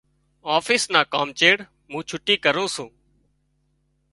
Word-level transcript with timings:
آفيس 0.57 0.83
نا 0.93 1.01
ڪام 1.13 1.27
چيڙ 1.39 1.55
مُون 1.91 2.01
ڇُٽُو 2.09 2.35
ڪرُون 2.43 2.67
سُون۔ 2.73 2.89